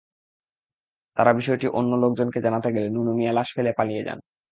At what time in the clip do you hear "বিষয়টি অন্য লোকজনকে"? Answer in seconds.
1.33-2.39